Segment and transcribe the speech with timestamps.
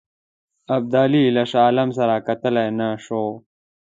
[0.75, 3.23] ابدالي له شاه عالم سره کتلای نه شو.